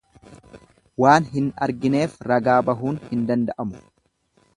Waan 1.03 1.27
hin 1.35 1.51
argineef 1.65 2.15
ragaa 2.31 2.57
bahuun 2.71 2.99
hin 3.11 3.29
danda'amu. 3.29 3.83